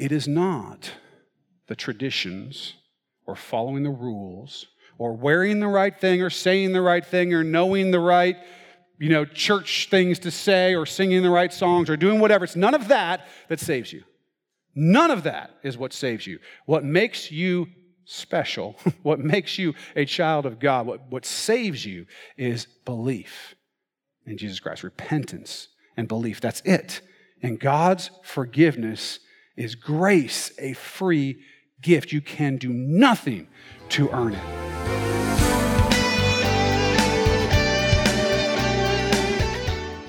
[0.00, 0.92] it is not
[1.68, 2.72] the traditions
[3.26, 7.44] or following the rules or wearing the right thing or saying the right thing or
[7.44, 8.36] knowing the right
[8.98, 12.44] you know church things to say or singing the right songs or doing whatever.
[12.44, 14.02] It's none of that that saves you.
[14.74, 16.38] None of that is what saves you.
[16.64, 17.66] What makes you
[18.06, 22.06] special what makes you a child of god what, what saves you
[22.36, 23.54] is belief
[24.26, 26.40] in jesus christ repentance and belief.
[26.40, 27.02] That's it.
[27.42, 29.20] And god's forgiveness
[29.60, 31.38] is grace a free
[31.82, 32.12] gift.
[32.12, 33.46] You can do nothing
[33.90, 34.42] to earn it.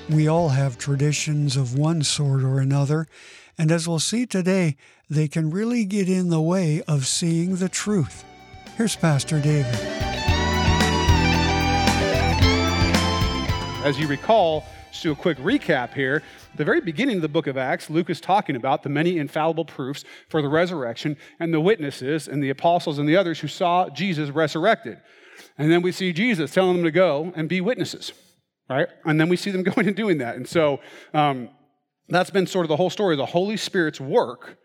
[0.08, 3.06] We all have traditions of one sort or another,
[3.58, 4.76] and as we'll see today,
[5.08, 8.24] they can really get in the way of seeing the truth.
[8.76, 10.11] Here's Pastor David.
[13.84, 16.22] As you recall, just do a quick recap here.
[16.54, 19.64] the very beginning of the book of Acts, Luke is talking about the many infallible
[19.64, 23.90] proofs for the resurrection and the witnesses and the apostles and the others who saw
[23.90, 24.98] Jesus resurrected.
[25.58, 28.12] And then we see Jesus telling them to go and be witnesses,
[28.70, 28.86] right?
[29.04, 30.36] And then we see them going and doing that.
[30.36, 30.78] And so
[31.12, 31.48] um,
[32.08, 34.58] that's been sort of the whole story the Holy Spirit's work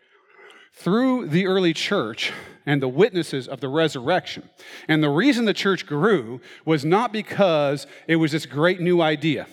[0.74, 2.32] through the early church
[2.68, 4.46] and the witnesses of the resurrection.
[4.88, 9.46] And the reason the church grew was not because it was this great new idea.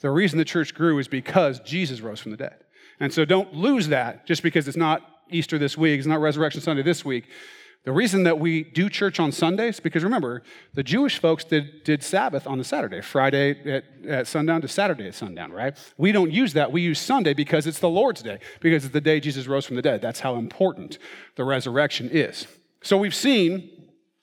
[0.00, 2.56] The reason the church grew is because Jesus rose from the dead.
[2.98, 6.60] And so don't lose that just because it's not Easter this week, it's not Resurrection
[6.60, 7.28] Sunday this week.
[7.84, 10.42] The reason that we do church on Sundays, because remember,
[10.74, 15.06] the Jewish folks did, did Sabbath on the Saturday, Friday at, at sundown to Saturday
[15.06, 15.76] at sundown, right?
[15.96, 16.70] We don't use that.
[16.70, 19.76] We use Sunday because it's the Lord's day, because it's the day Jesus rose from
[19.76, 20.02] the dead.
[20.02, 20.98] That's how important
[21.36, 22.46] the resurrection is.
[22.82, 23.70] So we've seen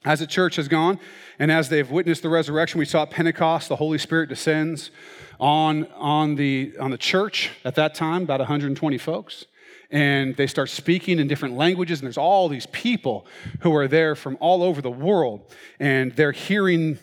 [0.04, 1.00] as the church has gone
[1.40, 4.92] and as they've witnessed the resurrection, we saw at Pentecost, the Holy Spirit descends
[5.40, 9.46] on, on, the, on the church at that time, about 120 folks.
[9.92, 13.28] And they start speaking in different languages, and there's all these people
[13.62, 17.00] who are there from all over the world, and they're hearing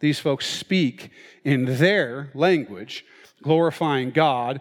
[0.00, 1.10] these folks speak
[1.44, 3.04] in their language,
[3.42, 4.60] glorifying God.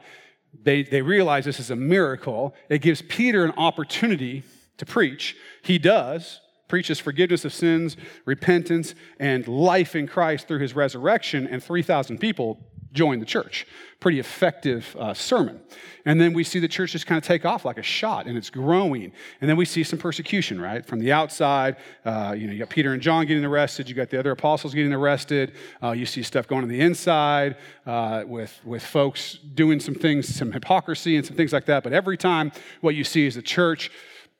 [0.63, 2.55] They, they realize this is a miracle.
[2.69, 4.43] It gives Peter an opportunity
[4.77, 5.35] to preach.
[5.61, 11.63] He does, preaches forgiveness of sins, repentance, and life in Christ through his resurrection, and
[11.63, 12.59] 3,000 people
[12.95, 13.67] join the church.
[13.99, 15.59] Pretty effective uh, sermon.
[16.05, 18.37] And then we see the church just kind of take off like a shot, and
[18.37, 19.11] it's growing.
[19.41, 20.85] And then we see some persecution, right?
[20.85, 24.09] From the outside, uh, you know, you got Peter and John getting arrested, you got
[24.09, 25.53] the other apostles getting arrested.
[25.81, 30.33] Uh, you see stuff going on the inside uh, with, with folks doing some things,
[30.33, 31.83] some hypocrisy and some things like that.
[31.83, 32.51] But every time,
[32.81, 33.91] what you see is the church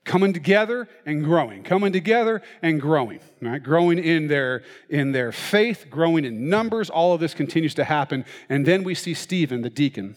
[0.06, 3.62] coming together and growing coming together and growing right?
[3.62, 6.90] Growing in their in their faith growing in numbers.
[6.90, 8.24] All of this continues to happen.
[8.48, 10.16] And then we see stephen the deacon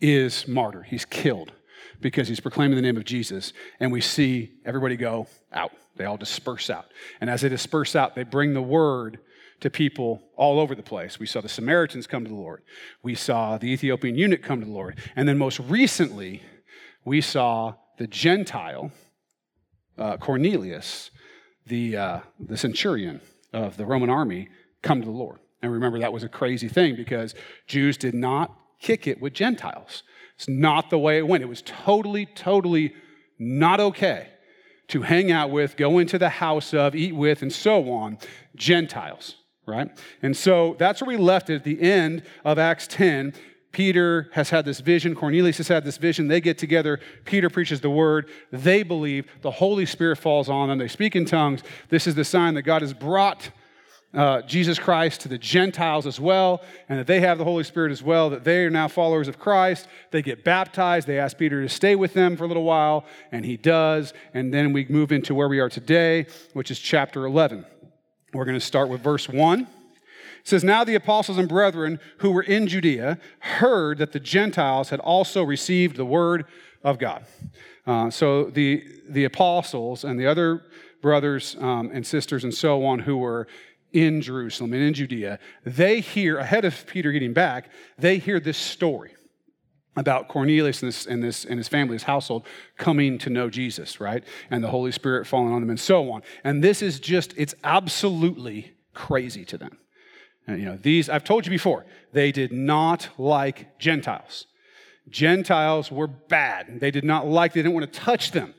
[0.00, 1.52] is martyr he's killed
[2.00, 3.52] because he's proclaiming the name of jesus.
[3.80, 5.72] And we see everybody go out.
[5.96, 6.86] They all disperse out.
[7.20, 9.20] And as they disperse out they bring the word
[9.60, 11.18] to people all over the place.
[11.18, 12.62] We saw the Samaritans come to the Lord.
[13.02, 14.98] We saw the Ethiopian eunuch come to the Lord.
[15.14, 16.42] And then most recently,
[17.04, 18.90] we saw the Gentile,
[19.98, 21.10] uh, Cornelius,
[21.66, 23.20] the, uh, the centurion
[23.52, 24.48] of the Roman army,
[24.82, 25.38] come to the Lord.
[25.62, 27.34] And remember, that was a crazy thing because
[27.66, 30.02] Jews did not kick it with Gentiles.
[30.36, 31.42] It's not the way it went.
[31.42, 32.94] It was totally, totally
[33.38, 34.28] not okay
[34.88, 38.18] to hang out with, go into the house of, eat with, and so on,
[38.54, 39.36] Gentiles,
[39.66, 39.90] right?
[40.22, 43.32] And so that's where we left it at the end of Acts 10.
[43.76, 45.14] Peter has had this vision.
[45.14, 46.28] Cornelius has had this vision.
[46.28, 46.98] They get together.
[47.26, 48.26] Peter preaches the word.
[48.50, 49.26] They believe.
[49.42, 50.78] The Holy Spirit falls on them.
[50.78, 51.60] They speak in tongues.
[51.90, 53.50] This is the sign that God has brought
[54.14, 57.92] uh, Jesus Christ to the Gentiles as well, and that they have the Holy Spirit
[57.92, 59.88] as well, that they are now followers of Christ.
[60.10, 61.06] They get baptized.
[61.06, 64.14] They ask Peter to stay with them for a little while, and he does.
[64.32, 67.66] And then we move into where we are today, which is chapter 11.
[68.32, 69.66] We're going to start with verse 1.
[70.46, 75.00] Says, Now the apostles and brethren who were in Judea heard that the Gentiles had
[75.00, 76.44] also received the word
[76.84, 77.24] of God.
[77.84, 80.62] Uh, so the, the apostles and the other
[81.02, 83.48] brothers um, and sisters and so on who were
[83.92, 87.68] in Jerusalem and in Judea, they hear, ahead of Peter getting back,
[87.98, 89.16] they hear this story
[89.96, 92.46] about Cornelius and, this, and, this, and his family, his household,
[92.76, 94.22] coming to know Jesus, right?
[94.48, 96.22] And the Holy Spirit falling on them and so on.
[96.44, 99.78] And this is just, it's absolutely crazy to them.
[100.46, 104.46] And, you know, these, I've told you before, they did not like Gentiles.
[105.08, 106.80] Gentiles were bad.
[106.80, 108.54] They did not like, they didn't want to touch them.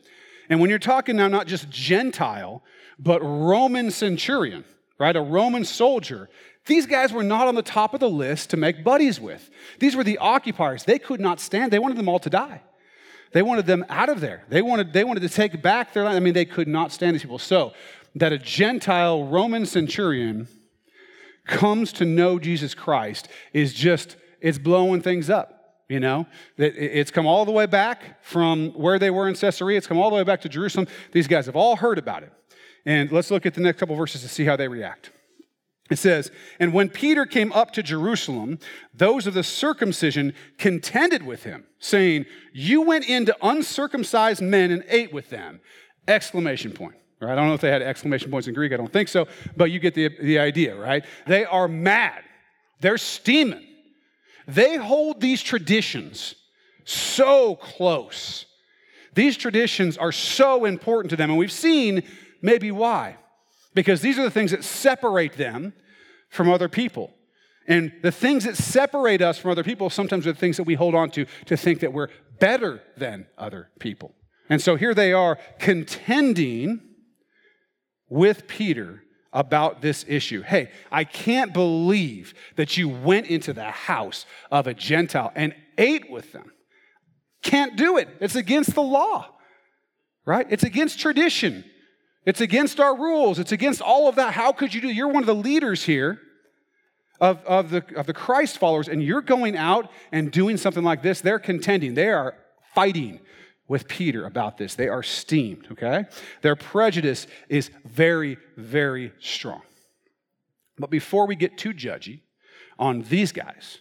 [0.50, 2.64] And when you're talking now, not just Gentile,
[3.00, 4.64] but Roman centurion,
[4.98, 5.16] right?
[5.16, 6.30] A Roman soldier,
[6.66, 9.50] these guys were not on the top of the list to make buddies with.
[9.80, 10.84] These were the occupiers.
[10.84, 12.62] They could not stand, they wanted them all to die.
[13.34, 14.44] They wanted them out of there.
[14.48, 16.16] They wanted, they wanted to take back their land.
[16.16, 17.40] I mean, they could not stand these people.
[17.40, 17.74] So,
[18.16, 20.48] that a Gentile Roman centurion
[21.48, 25.54] comes to know Jesus Christ is just, it's blowing things up.
[25.90, 26.28] You know,
[26.58, 29.78] it's come all the way back from where they were in Caesarea.
[29.78, 30.88] It's come all the way back to Jerusalem.
[31.14, 32.34] These guys have all heard about it.
[32.86, 35.12] And let's look at the next couple verses to see how they react.
[35.90, 36.30] It says,
[36.60, 38.60] And when Peter came up to Jerusalem,
[38.94, 45.14] those of the circumcision contended with him, saying, You went into uncircumcised men and ate
[45.14, 45.62] with them.
[46.08, 46.96] Exclamation point.
[47.20, 47.32] Right?
[47.32, 49.72] I don't know if they had exclamation points in Greek, I don't think so, but
[49.72, 51.04] you get the, the idea, right?
[51.26, 52.24] They are mad.
[52.80, 53.66] They're steaming.
[54.48, 56.36] They hold these traditions
[56.86, 58.46] so close.
[59.14, 62.04] These traditions are so important to them, and we've seen
[62.42, 63.18] maybe why.
[63.74, 65.74] Because these are the things that separate them
[66.30, 67.12] from other people.
[67.68, 70.76] And the things that separate us from other people sometimes are the things that we
[70.76, 72.08] hold on to to think that we're
[72.40, 74.14] better than other people.
[74.50, 76.87] And so here they are contending
[78.10, 80.42] with Peter about this issue.
[80.42, 86.10] Hey, I can't believe that you went into the house of a Gentile and ate
[86.10, 86.52] with them.
[87.44, 88.10] Can't do it.
[88.20, 89.28] It's against the law,
[90.26, 90.48] right?
[90.50, 91.64] It's against tradition.
[92.26, 93.40] It's against our rules.
[93.40, 94.34] It's against all of that.
[94.34, 94.90] How could you do?
[94.90, 96.20] You're one of the leaders here
[97.22, 101.02] of, of, the, of the Christ followers, and you're going out and doing something like
[101.02, 101.22] this.
[101.22, 102.36] They're contending, they are
[102.74, 103.20] fighting
[103.68, 104.76] with Peter about this.
[104.76, 106.06] They are steamed, okay?
[106.42, 109.62] Their prejudice is very, very strong.
[110.78, 112.22] But before we get too judgy
[112.80, 113.80] on these guys,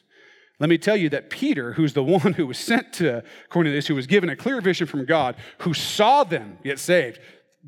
[0.59, 3.95] let me tell you that Peter, who's the one who was sent to Cornelius, who
[3.95, 7.21] was given a clear vision from God, who saw them get saved,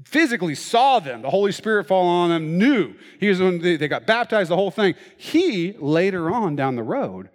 [0.05, 4.07] physically saw them, the Holy Spirit fall on them, knew he was when they got
[4.07, 4.95] baptized, the whole thing.
[5.17, 7.29] He later on down the road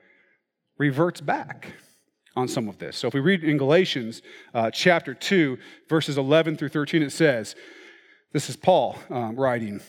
[0.77, 1.73] reverts back
[2.35, 2.97] on some of this.
[2.97, 4.21] So if we read in Galatians
[4.53, 5.57] uh, chapter 2,
[5.87, 7.55] verses 11 through 13, it says,
[8.31, 9.81] This is Paul um, writing.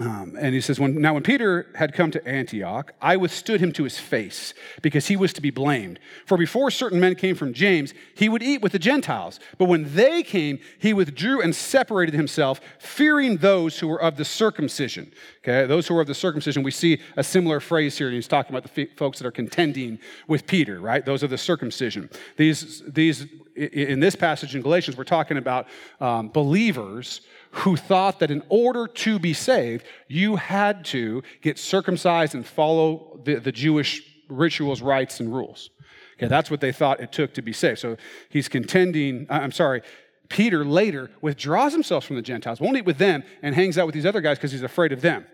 [0.00, 3.72] Um, and he says, when, Now, when Peter had come to Antioch, I withstood him
[3.72, 5.98] to his face because he was to be blamed.
[6.24, 9.40] For before certain men came from James, he would eat with the Gentiles.
[9.58, 14.24] But when they came, he withdrew and separated himself, fearing those who were of the
[14.24, 15.12] circumcision.
[15.42, 18.28] Okay, those who are of the circumcision, we see a similar phrase here, and he's
[18.28, 19.98] talking about the folks that are contending
[20.28, 21.04] with Peter, right?
[21.04, 22.08] Those are the circumcision.
[22.36, 25.66] These, these in this passage in Galatians, we're talking about
[26.00, 32.34] um, believers who thought that in order to be saved, you had to get circumcised
[32.34, 35.70] and follow the, the Jewish rituals, rites, and rules.
[36.16, 37.78] Okay, that's what they thought it took to be saved.
[37.78, 37.96] So
[38.28, 39.82] he's contending, I'm sorry,
[40.28, 43.94] Peter later withdraws himself from the Gentiles, won't eat with them, and hangs out with
[43.94, 45.26] these other guys because he's afraid of them.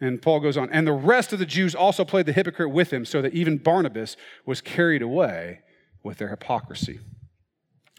[0.00, 2.92] And Paul goes on, and the rest of the Jews also played the hypocrite with
[2.92, 5.60] him, so that even Barnabas was carried away
[6.02, 6.98] with their hypocrisy.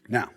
[0.10, 0.32] Now,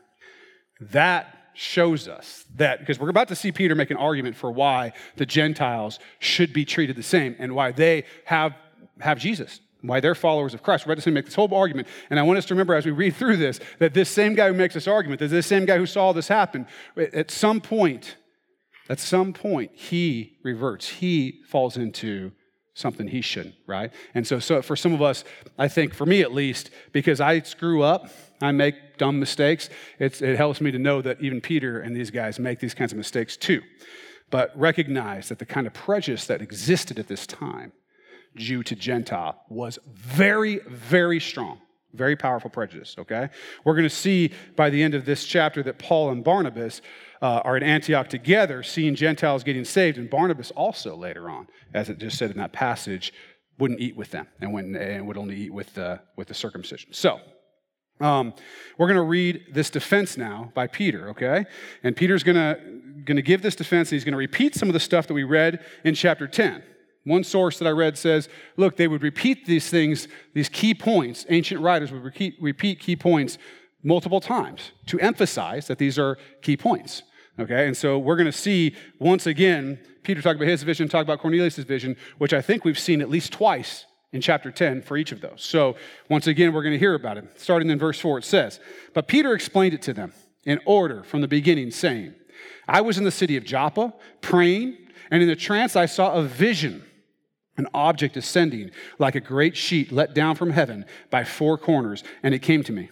[0.81, 4.93] that shows us that, because we're about to see Peter make an argument for why
[5.17, 8.55] the Gentiles should be treated the same and why they have,
[9.01, 10.87] have Jesus, why they're followers of Christ.
[10.87, 11.89] We're about to make this whole argument.
[12.11, 14.49] And I want us to remember as we read through this that this same guy
[14.49, 16.67] who makes this argument, that this same guy who saw this happen,
[16.97, 18.17] at some point,
[18.89, 20.89] at some point, he reverts.
[20.89, 22.33] He falls into
[22.75, 23.91] something he shouldn't, right?
[24.15, 25.25] And so, so for some of us,
[25.59, 30.37] I think, for me at least, because I screw up, I make dumb mistakes, it
[30.37, 33.37] helps me to know that even Peter and these guys make these kinds of mistakes
[33.37, 33.63] too.
[34.31, 37.73] But recognize that the kind of prejudice that existed at this time,
[38.35, 41.61] Jew to Gentile, was very, very strong.
[41.95, 43.31] Very powerful prejudice, okay?
[43.65, 46.83] We're going to see by the end of this chapter that Paul and Barnabas
[47.23, 51.89] uh, are at Antioch together, seeing Gentiles getting saved, and Barnabas also later on, as
[51.89, 53.15] it just said in that passage,
[53.59, 56.93] wouldn't eat with them and, went, and would only eat with the, with the circumcision.
[56.93, 57.21] So,
[58.01, 58.35] um,
[58.77, 61.47] we're going to read this defense now by Peter, okay?
[61.83, 62.37] And Peter's going
[63.07, 65.25] to give this defense, and he's going to repeat some of the stuff that we
[65.25, 66.63] read in chapter 10.
[67.05, 71.25] One source that I read says, look, they would repeat these things, these key points.
[71.29, 73.39] Ancient writers would repeat, repeat key points
[73.83, 77.03] multiple times to emphasize that these are key points.
[77.39, 81.03] Okay, and so we're going to see once again Peter talk about his vision, talk
[81.03, 84.97] about Cornelius' vision, which I think we've seen at least twice in chapter 10 for
[84.97, 85.43] each of those.
[85.43, 85.77] So
[86.09, 87.41] once again, we're going to hear about it.
[87.41, 88.61] Starting in verse 4, it says,
[88.95, 90.13] But Peter explained it to them
[90.45, 92.15] in order from the beginning, saying,
[92.69, 94.77] I was in the city of Joppa praying,
[95.11, 96.85] and in the trance I saw a vision
[97.57, 102.35] an object ascending like a great sheet let down from heaven by four corners, and
[102.35, 102.91] it came to me.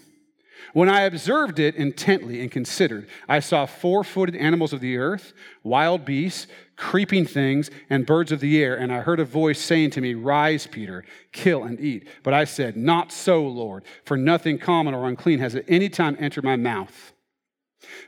[0.72, 5.32] When I observed it intently and considered, I saw four footed animals of the earth,
[5.62, 8.76] wild beasts, creeping things, and birds of the air.
[8.76, 12.08] And I heard a voice saying to me, Rise, Peter, kill and eat.
[12.22, 16.16] But I said, Not so, Lord, for nothing common or unclean has at any time
[16.18, 17.12] entered my mouth.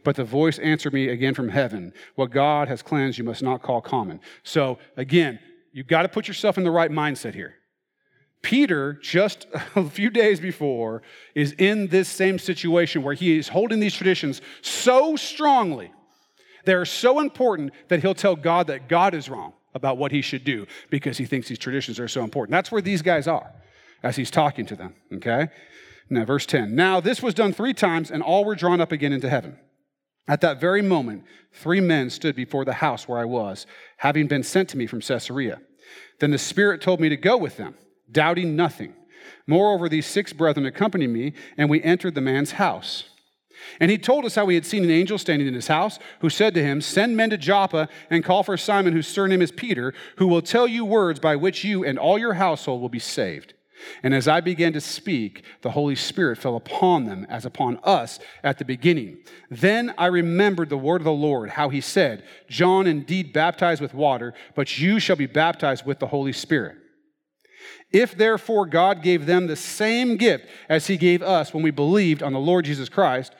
[0.04, 3.62] But the voice answered me again from heaven What God has cleansed, you must not
[3.62, 4.20] call common.
[4.42, 5.38] So again,
[5.72, 7.54] you've got to put yourself in the right mindset here.
[8.46, 11.02] Peter, just a few days before,
[11.34, 15.90] is in this same situation where he is holding these traditions so strongly.
[16.64, 20.44] They're so important that he'll tell God that God is wrong about what he should
[20.44, 22.52] do because he thinks these traditions are so important.
[22.52, 23.50] That's where these guys are
[24.04, 25.48] as he's talking to them, okay?
[26.08, 26.72] Now, verse 10.
[26.72, 29.58] Now, this was done three times, and all were drawn up again into heaven.
[30.28, 34.44] At that very moment, three men stood before the house where I was, having been
[34.44, 35.60] sent to me from Caesarea.
[36.20, 37.74] Then the Spirit told me to go with them
[38.10, 38.94] doubting nothing.
[39.46, 43.04] Moreover, these six brethren accompanied me, and we entered the man's house.
[43.80, 46.30] And he told us how he had seen an angel standing in his house, who
[46.30, 49.94] said to him, Send men to Joppa and call for Simon, whose surname is Peter,
[50.16, 53.54] who will tell you words by which you and all your household will be saved.
[54.02, 58.18] And as I began to speak, the Holy Spirit fell upon them as upon us
[58.42, 59.18] at the beginning.
[59.50, 63.92] Then I remembered the word of the Lord, how he said, John indeed baptized with
[63.92, 66.76] water, but you shall be baptized with the Holy Spirit.
[67.96, 72.22] If therefore God gave them the same gift as he gave us when we believed
[72.22, 73.34] on the Lord Jesus Christ,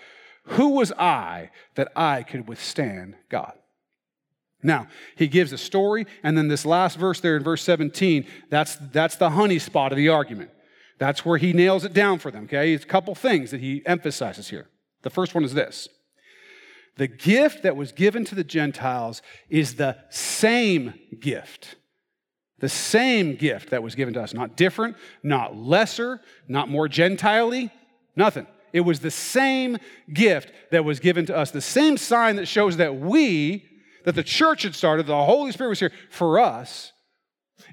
[0.45, 3.53] who was I that I could withstand God?
[4.63, 8.77] Now, he gives a story, and then this last verse there in verse 17, that's,
[8.77, 10.51] that's the honey spot of the argument.
[10.99, 12.73] That's where he nails it down for them, okay?
[12.73, 14.71] It's a couple things that he emphasizes here.
[15.03, 15.87] The first one is this
[16.97, 19.21] the gift that was given to the Gentiles
[19.51, 21.77] is the same gift
[22.59, 27.71] the same gift that was given to us, not different, not lesser, not more Gentile
[28.17, 28.47] nothing.
[28.73, 29.79] It was the same
[30.13, 33.65] gift that was given to us, the same sign that shows that we,
[34.05, 36.93] that the church had started, the Holy Spirit was here for us,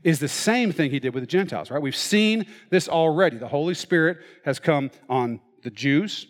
[0.03, 1.81] is the same thing he did with the Gentiles, right?
[1.81, 3.37] We've seen this already.
[3.37, 6.27] The Holy Spirit has come on the Jews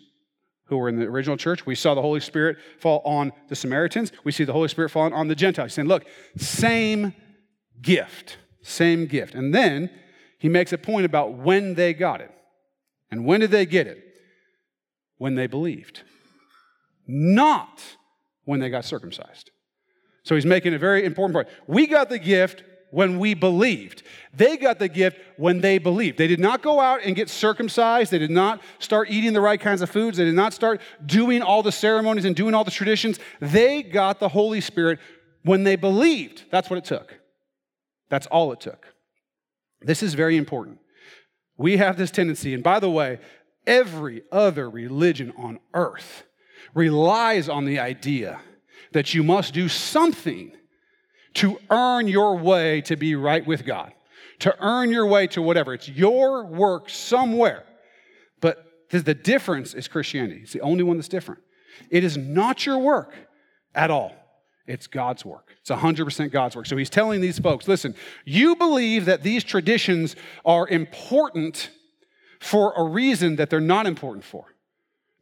[0.66, 1.66] who were in the original church.
[1.66, 4.12] We saw the Holy Spirit fall on the Samaritans.
[4.24, 5.74] We see the Holy Spirit falling on the Gentiles.
[5.74, 6.04] Saying, look,
[6.36, 7.14] same
[7.80, 8.38] gift.
[8.64, 9.34] Same gift.
[9.34, 9.90] And then
[10.38, 12.30] he makes a point about when they got it.
[13.10, 14.02] And when did they get it?
[15.18, 16.02] When they believed,
[17.06, 17.80] not
[18.44, 19.50] when they got circumcised.
[20.24, 21.48] So he's making a very important point.
[21.66, 24.02] We got the gift when we believed.
[24.34, 26.16] They got the gift when they believed.
[26.16, 28.10] They did not go out and get circumcised.
[28.10, 30.16] They did not start eating the right kinds of foods.
[30.16, 33.18] They did not start doing all the ceremonies and doing all the traditions.
[33.40, 34.98] They got the Holy Spirit
[35.42, 36.44] when they believed.
[36.50, 37.18] That's what it took.
[38.08, 38.94] That's all it took.
[39.80, 40.78] This is very important.
[41.56, 43.18] We have this tendency, and by the way,
[43.66, 46.24] every other religion on earth
[46.74, 48.40] relies on the idea
[48.92, 50.52] that you must do something
[51.34, 53.92] to earn your way to be right with God,
[54.40, 55.74] to earn your way to whatever.
[55.74, 57.64] It's your work somewhere.
[58.40, 60.40] But the difference is Christianity.
[60.42, 61.40] It's the only one that's different.
[61.90, 63.14] It is not your work
[63.74, 64.14] at all.
[64.66, 65.54] It's God's work.
[65.60, 66.66] It's 100% God's work.
[66.66, 67.94] So he's telling these folks listen,
[68.24, 71.70] you believe that these traditions are important
[72.40, 74.46] for a reason that they're not important for.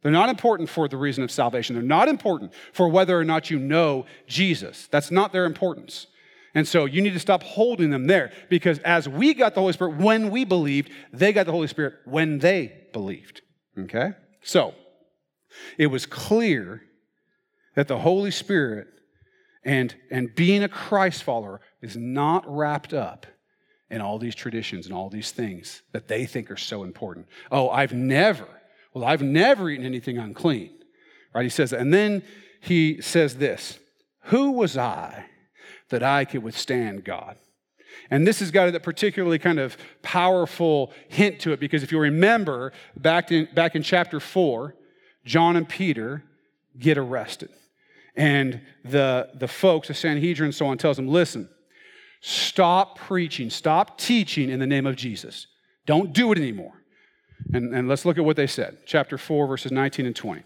[0.01, 1.75] They're not important for the reason of salvation.
[1.75, 4.87] They're not important for whether or not you know Jesus.
[4.91, 6.07] That's not their importance.
[6.53, 9.73] And so you need to stop holding them there because as we got the Holy
[9.73, 13.41] Spirit when we believed, they got the Holy Spirit when they believed.
[13.79, 14.11] Okay?
[14.41, 14.73] So
[15.77, 16.83] it was clear
[17.75, 18.87] that the Holy Spirit
[19.65, 23.25] and, and being a Christ follower is not wrapped up
[23.89, 27.27] in all these traditions and all these things that they think are so important.
[27.51, 28.47] Oh, I've never,
[28.93, 30.71] well, I've never eaten anything unclean.
[31.33, 31.43] Right?
[31.43, 31.79] He says that.
[31.79, 32.23] And then
[32.59, 33.79] he says this
[34.25, 35.25] Who was I
[35.89, 37.37] that I could withstand God?
[38.09, 41.99] And this has got a particularly kind of powerful hint to it because if you
[41.99, 44.75] remember back in, back in chapter 4,
[45.25, 46.23] John and Peter
[46.77, 47.49] get arrested.
[48.15, 51.49] And the, the folks, the Sanhedrin and so on, tells them, listen,
[52.21, 55.47] stop preaching, stop teaching in the name of Jesus.
[55.85, 56.73] Don't do it anymore.
[57.53, 58.77] And, and let's look at what they said.
[58.85, 60.43] Chapter 4, verses 19 and 20.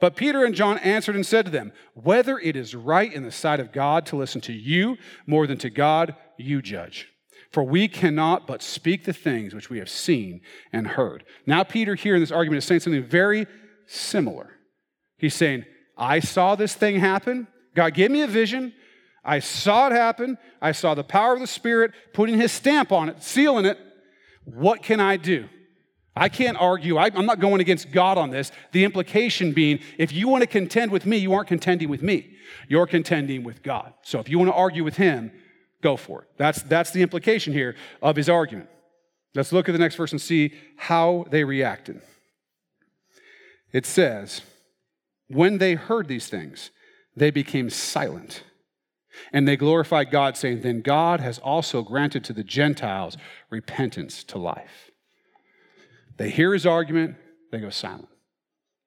[0.00, 3.32] But Peter and John answered and said to them, Whether it is right in the
[3.32, 4.96] sight of God to listen to you
[5.26, 7.08] more than to God, you judge.
[7.50, 10.40] For we cannot but speak the things which we have seen
[10.72, 11.24] and heard.
[11.46, 13.46] Now, Peter here in this argument is saying something very
[13.86, 14.50] similar.
[15.18, 15.64] He's saying,
[15.96, 17.46] I saw this thing happen.
[17.74, 18.72] God gave me a vision.
[19.24, 20.38] I saw it happen.
[20.60, 23.78] I saw the power of the Spirit putting his stamp on it, sealing it.
[24.44, 25.48] What can I do?
[26.16, 26.96] I can't argue.
[26.96, 28.52] I, am not going against God on this.
[28.72, 32.36] The implication being, if you want to contend with me, you aren't contending with me.
[32.68, 33.92] You're contending with God.
[34.02, 35.32] So if you want to argue with him,
[35.82, 36.28] go for it.
[36.36, 38.68] That's, that's the implication here of his argument.
[39.34, 42.00] Let's look at the next verse and see how they reacted.
[43.72, 44.42] It says,
[45.28, 46.70] When they heard these things,
[47.16, 48.42] they became silent.
[49.32, 53.16] And they glorified God, saying, Then God has also granted to the Gentiles
[53.48, 54.90] repentance to life.
[56.16, 57.16] They hear his argument,
[57.52, 58.08] they go silent.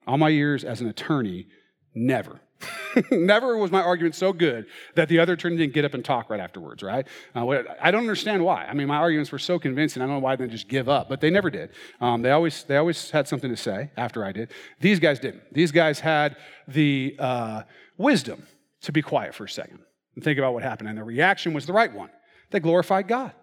[0.05, 1.47] All my years as an attorney,
[1.93, 2.41] never.
[3.11, 6.29] never was my argument so good that the other attorney didn't get up and talk
[6.29, 7.07] right afterwards, right?
[7.35, 7.45] Uh,
[7.81, 8.65] I don't understand why.
[8.65, 11.09] I mean, my arguments were so convincing, I don't know why they just give up,
[11.09, 11.71] but they never did.
[12.01, 14.51] Um, they, always, they always had something to say after I did.
[14.79, 15.43] These guys didn't.
[15.53, 16.37] These guys had
[16.67, 17.63] the uh,
[17.97, 18.47] wisdom
[18.81, 19.79] to be quiet for a second
[20.15, 20.89] and think about what happened.
[20.89, 22.09] And the reaction was the right one.
[22.51, 23.33] They glorified God.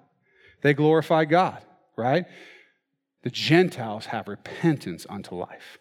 [0.62, 1.62] They glorified God,
[1.96, 2.24] right?
[3.24, 5.78] the Gentiles have repentance unto life.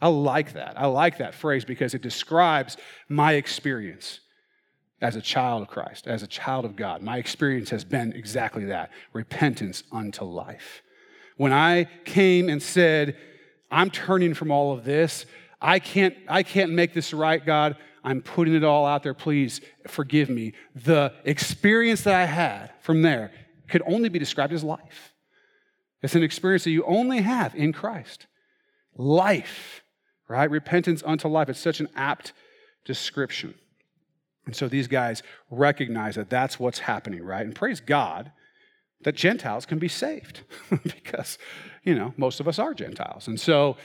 [0.00, 0.78] I like that.
[0.78, 2.76] I like that phrase because it describes
[3.08, 4.20] my experience
[5.00, 7.02] as a child of Christ, as a child of God.
[7.02, 10.82] My experience has been exactly that repentance unto life.
[11.36, 13.16] When I came and said,
[13.70, 15.26] I'm turning from all of this,
[15.60, 17.76] I can't, I can't make this right, God.
[18.04, 19.14] I'm putting it all out there.
[19.14, 20.52] Please forgive me.
[20.74, 23.32] The experience that I had from there
[23.68, 25.12] could only be described as life.
[26.02, 28.26] It's an experience that you only have in Christ.
[28.96, 29.82] Life,
[30.28, 30.50] right?
[30.50, 31.48] Repentance unto life.
[31.48, 32.32] It's such an apt
[32.84, 33.54] description.
[34.46, 37.44] And so these guys recognize that that's what's happening, right?
[37.44, 38.32] And praise God
[39.02, 40.40] that Gentiles can be saved
[40.82, 41.38] because,
[41.82, 43.26] you know, most of us are Gentiles.
[43.26, 43.76] And so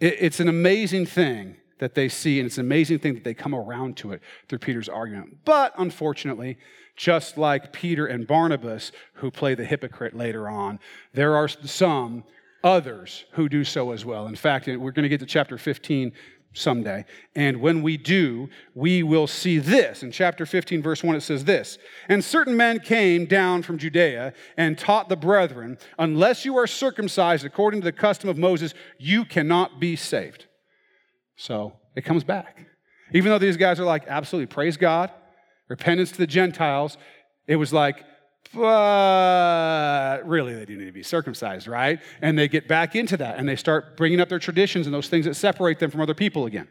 [0.00, 3.34] it, it's an amazing thing that they see, and it's an amazing thing that they
[3.34, 5.38] come around to it through Peter's argument.
[5.44, 6.58] But unfortunately,
[6.96, 10.78] just like Peter and Barnabas, who play the hypocrite later on,
[11.12, 12.24] there are some
[12.64, 14.26] others who do so as well.
[14.26, 16.12] In fact, we're going to get to chapter 15
[16.54, 17.04] someday.
[17.34, 20.02] And when we do, we will see this.
[20.02, 21.78] In chapter 15, verse 1, it says this
[22.08, 27.44] And certain men came down from Judea and taught the brethren, Unless you are circumcised
[27.44, 30.46] according to the custom of Moses, you cannot be saved.
[31.36, 32.66] So it comes back.
[33.14, 35.10] Even though these guys are like, absolutely, praise God,
[35.68, 36.96] repentance to the Gentiles,
[37.46, 38.04] it was like,
[38.54, 42.00] but really they do need to be circumcised, right?
[42.20, 45.08] And they get back into that and they start bringing up their traditions and those
[45.08, 46.68] things that separate them from other people again.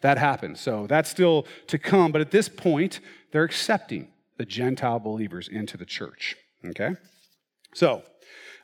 [0.00, 0.60] That happens.
[0.60, 2.10] So that's still to come.
[2.10, 3.00] But at this point,
[3.32, 6.36] they're accepting the Gentile believers into the church.
[6.64, 6.96] Okay?
[7.74, 8.02] So,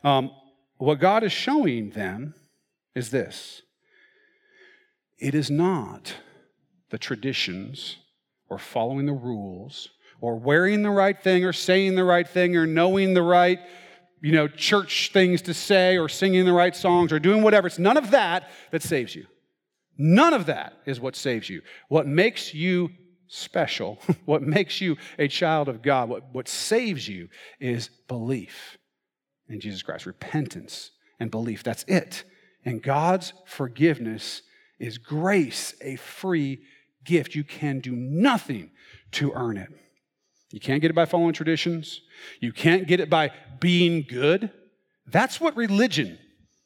[0.03, 0.31] um,
[0.79, 2.35] what God is showing them
[2.95, 3.63] is this
[5.19, 6.15] it is not
[6.91, 7.97] the traditions
[8.49, 9.89] or following the rules
[10.21, 13.61] or wearing the right thing or saying the right thing or knowing the right
[14.23, 17.67] you know church things to say or singing the right songs or doing whatever.
[17.67, 19.27] It's none of that that saves you.
[19.99, 21.63] None of that is what saves you.
[21.89, 22.91] What makes you
[23.29, 28.79] special what makes you a child of god what, what saves you is belief
[29.49, 31.63] in jesus christ repentance and belief.
[31.63, 32.25] That's it.
[32.65, 34.43] And god's forgiveness
[34.79, 36.61] is grace a free
[37.05, 37.35] gift.
[37.35, 38.71] You can do nothing
[39.13, 39.69] to earn it.
[40.51, 42.01] You can't get it by following traditions.
[42.41, 44.51] You can't get it by being good.
[45.07, 46.19] That's what religion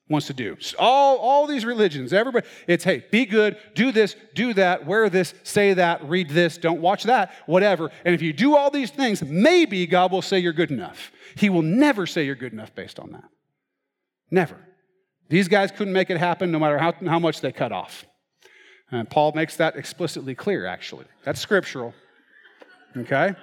[0.08, 0.56] wants to do.
[0.78, 5.34] All, all these religions, everybody, it's hey, be good, do this, do that, wear this,
[5.44, 7.90] say that, read this, don't watch that, whatever.
[8.04, 11.12] And if you do all these things, maybe God will say you're good enough.
[11.36, 13.28] He will never say you're good enough based on that.
[14.30, 14.56] Never.
[15.28, 18.04] These guys couldn't make it happen no matter how, how much they cut off.
[18.90, 21.06] And Paul makes that explicitly clear, actually.
[21.24, 21.94] That's scriptural.
[22.96, 23.34] Okay?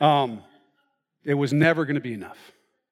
[0.00, 0.42] Um,
[1.24, 2.38] it was never going to be enough.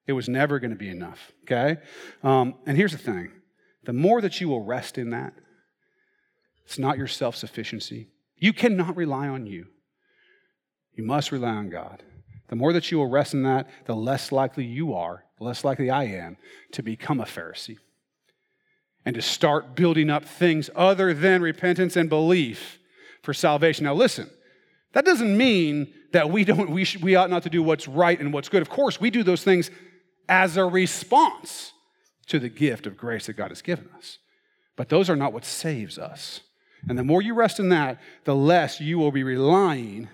[0.07, 1.33] It was never going to be enough.
[1.45, 1.79] Okay?
[2.23, 3.33] Um, and here's the thing
[3.85, 5.33] the more that you will rest in that,
[6.65, 8.09] it's not your self sufficiency.
[8.37, 9.67] You cannot rely on you.
[10.95, 12.03] You must rely on God.
[12.49, 15.65] The more that you will rest in that, the less likely you are, the less
[15.65, 16.37] likely I am
[16.73, 17.79] to become a Pharisee
[19.05, 22.79] and to start building up things other than repentance and belief
[23.23, 23.85] for salvation.
[23.85, 24.31] Now, listen,
[24.93, 28.19] that doesn't mean that we don't we, should, we ought not to do what's right
[28.19, 28.63] and what's good.
[28.63, 29.71] Of course, we do those things
[30.29, 31.73] as a response
[32.27, 34.19] to the gift of grace that God has given us.
[34.77, 36.41] But those are not what saves us.
[36.89, 40.09] And the more you rest in that, the less you will be relying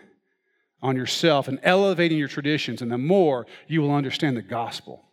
[0.82, 5.06] on yourself and elevating your traditions, and the more you will understand the gospel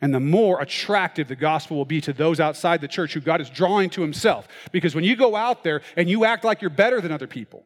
[0.00, 3.40] and the more attractive the gospel will be to those outside the church who God
[3.40, 4.46] is drawing to himself.
[4.70, 7.64] Because when you go out there and you act like you're better than other people,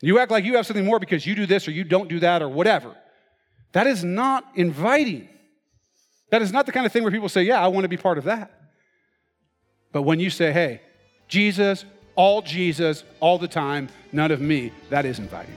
[0.00, 2.20] you act like you have something more because you do this or you don't do
[2.20, 2.94] that or whatever,
[3.72, 5.28] that is not inviting.
[6.30, 7.96] That is not the kind of thing where people say, Yeah, I want to be
[7.96, 8.58] part of that.
[9.92, 10.80] But when you say, hey,
[11.28, 11.84] Jesus,
[12.14, 15.54] all Jesus, all the time, none of me, that is inviting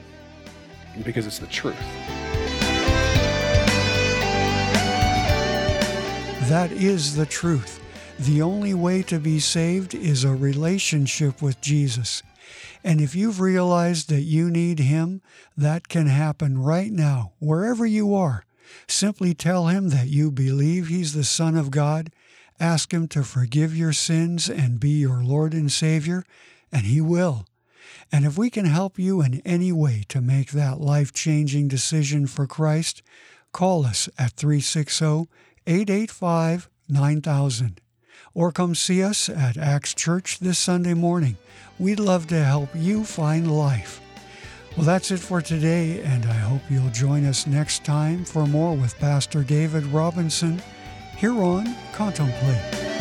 [1.04, 1.76] because it's the truth.
[6.48, 7.80] That is the truth.
[8.18, 12.22] The only way to be saved is a relationship with Jesus.
[12.84, 15.22] And if you've realized that you need Him,
[15.56, 18.44] that can happen right now, wherever you are.
[18.86, 22.10] Simply tell Him that you believe He's the Son of God,
[22.58, 26.24] ask Him to forgive your sins and be your Lord and Savior,
[26.70, 27.46] and He will.
[28.10, 32.26] And if we can help you in any way to make that life changing decision
[32.26, 33.02] for Christ,
[33.52, 35.28] call us at 360
[35.66, 37.80] 885 9000
[38.34, 41.36] or come see us at Axe Church this Sunday morning.
[41.78, 44.00] We'd love to help you find life.
[44.76, 48.74] Well, that's it for today, and I hope you'll join us next time for more
[48.74, 50.62] with Pastor David Robinson
[51.18, 52.91] here on Contemplate.